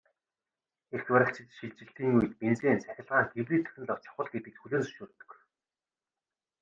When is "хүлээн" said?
4.59-4.83